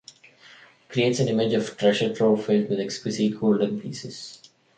It 0.09 0.89
creates 0.89 1.19
an 1.19 1.27
image 1.27 1.53
of 1.53 1.67
a 1.69 1.75
treasure 1.75 2.11
trove 2.11 2.43
filled 2.43 2.69
with 2.71 2.79
exquisite 2.79 3.39
golden 3.39 3.79
pieces. 3.79 4.41